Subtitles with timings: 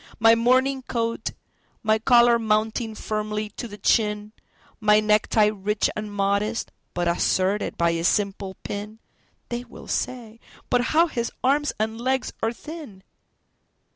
[0.19, 1.29] My morning coat,
[1.83, 4.33] my collar mounting firmly to the chin,
[4.79, 10.39] My necktie rich and modest, but asserted by a simple pin—(They will say:
[10.71, 13.03] "But how his arms and legs are thin!")